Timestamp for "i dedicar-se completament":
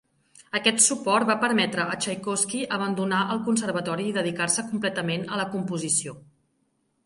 4.13-5.31